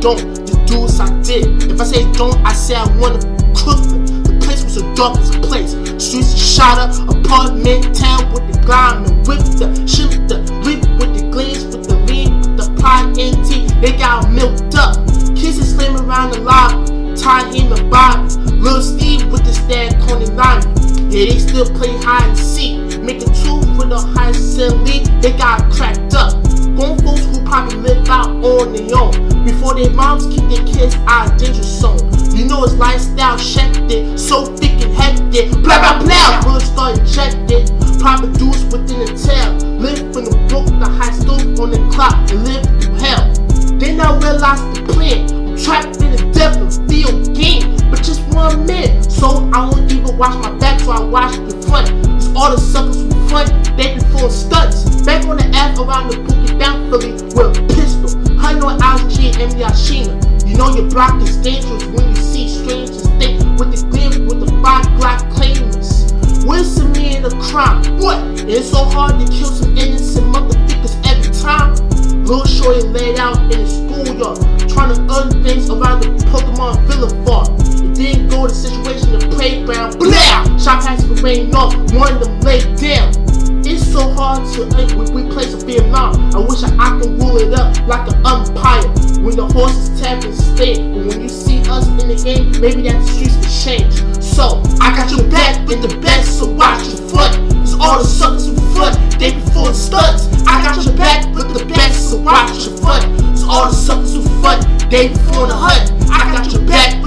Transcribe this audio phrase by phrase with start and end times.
[0.00, 0.16] don't,
[0.46, 1.70] just do as I did.
[1.70, 3.20] If I say don't, I say I wanna
[3.54, 4.04] Crooklyn.
[4.24, 5.72] The place was the darkest place.
[6.02, 11.12] Streets shot up, apartment town with the grime and whip the shimp the whip with
[11.14, 13.68] the glaze, with the lean, with the pie and tea.
[13.80, 14.96] They got milked up.
[15.36, 18.34] Kids is slamming around the lobby, tie him and Bobby.
[18.56, 20.62] Lil Steve with the stand corny line.
[21.10, 23.00] Yeah, they still play hide and seek.
[23.00, 26.39] Making two for the high silly, they got cracked up.
[26.80, 29.44] Folks who probably live out on their own.
[29.44, 31.98] Before their moms keep their kids out of danger zone.
[32.34, 35.50] You know his lifestyle shifted, so thick and hectic.
[35.62, 37.68] Blah blah blah, bullets start injected.
[38.00, 39.52] Proper dudes within the tail.
[39.78, 43.30] Live from the book, the high stove on the clock, and live through hell.
[43.78, 45.28] Then I realized the plan.
[45.50, 49.04] I'm trapped in the devil field game, but just one minute.
[49.12, 52.09] So I won't even watch my back, so I watch the front.
[52.40, 54.88] All the suckers who front, they be full stunts.
[55.04, 58.16] Back on the app around the bookie down Philly with a pistol.
[58.40, 60.16] I know Alex G and Emily Ashina.
[60.48, 64.40] You know your block is dangerous when you see strangers think with the glim with
[64.40, 66.16] the five Glock claimers.
[66.46, 67.84] Where's the man of crime?
[67.98, 68.24] What?
[68.48, 71.76] It's so hard to kill some innocent motherfuckers every time.
[72.24, 77.10] Lil Shorty laid out in the schoolyard, trying to earn things around the Pokemon Villa
[77.26, 77.69] Farm.
[78.00, 79.98] Didn't go the situation in the playground.
[79.98, 80.56] Blah!
[80.56, 83.12] Shot past the rain off, one of them laid down.
[83.60, 86.16] It's so hard to end when we play some Vietnam.
[86.32, 88.88] I wish I, I could rule it up like an umpire.
[89.20, 92.88] When the horses tap and stay, but when you see us in the game, maybe
[92.88, 93.92] that the streets will change.
[94.24, 97.36] So I got your back with the best, so watch your foot.
[97.60, 100.24] Cause all the suckers who front, they be full of studs.
[100.48, 103.04] I got your back with the best, so watch your foot.
[103.36, 105.92] Cause all the suckers who front, they be full of hut.
[106.08, 106.99] I got your back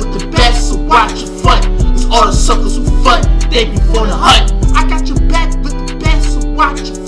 [0.93, 1.63] the watch your front.
[1.93, 4.53] Cause all the suckers who front, they be full of hut.
[4.75, 7.02] I got your back with the best, so watch your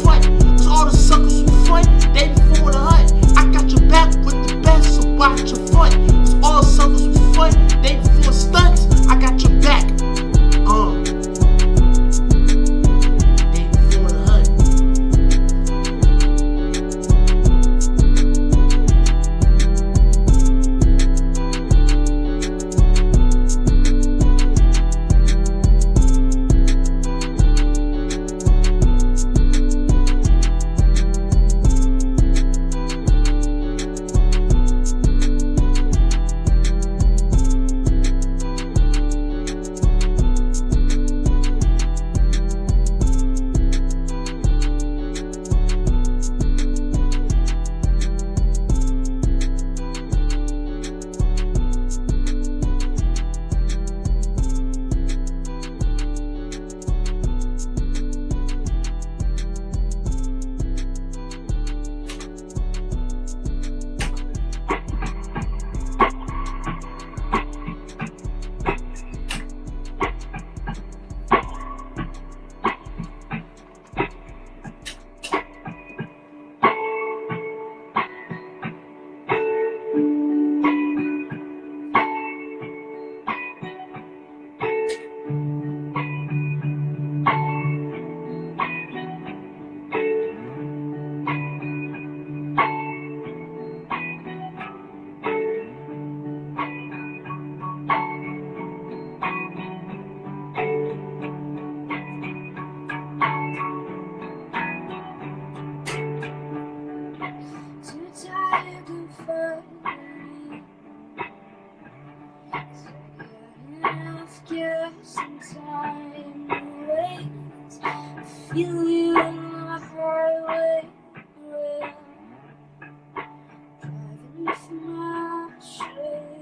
[118.96, 120.88] in my highway.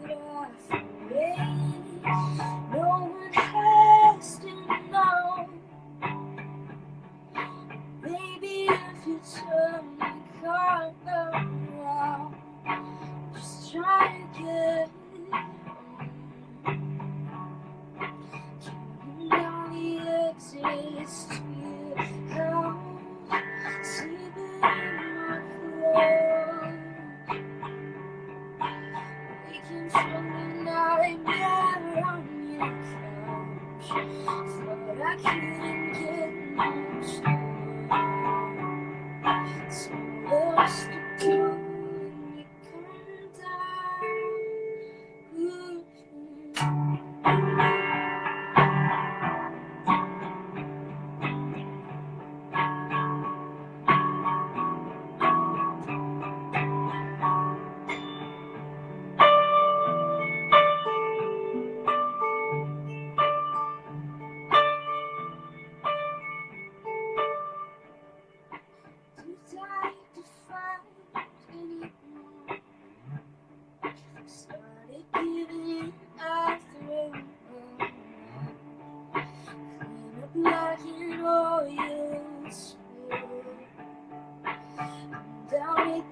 [0.05, 1.83] Driving rain.
[2.73, 4.51] No one has to
[4.91, 5.49] know.
[8.03, 10.11] Maybe if you turn the
[10.43, 10.93] car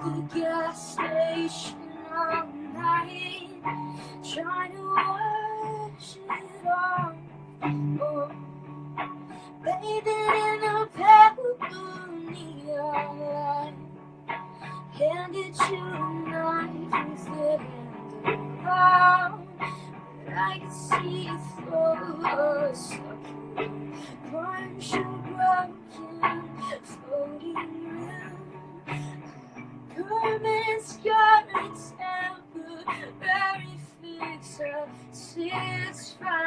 [0.03, 1.77] the gas station
[2.11, 3.49] all night,
[4.23, 7.13] trying to wash it off.
[7.63, 8.31] Oh,
[9.63, 11.57] bathing in pale
[12.31, 13.73] neon light.
[14.93, 15.85] Handed you
[16.31, 17.59] knife the
[18.67, 19.39] out.
[20.25, 23.10] But I could see through a
[30.81, 34.87] Garment skirts temporary fixer.
[35.11, 36.40] Sits fine,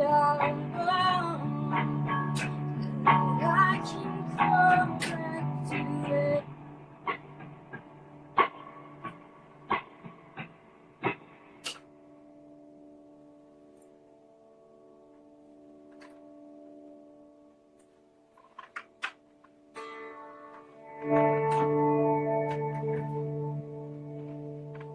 [0.00, 0.59] down.